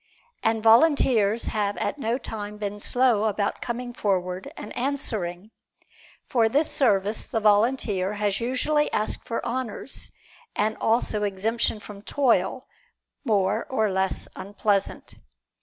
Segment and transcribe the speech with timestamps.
[0.41, 5.51] And volunteers have at no time been slow about coming forward and answering.
[6.25, 10.11] For this service the volunteer has usually asked for honors
[10.55, 12.67] and also exemption from toil
[13.23, 15.19] more or less unpleasant.